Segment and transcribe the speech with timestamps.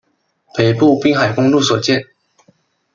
[0.55, 2.07] 北部滨海公路所见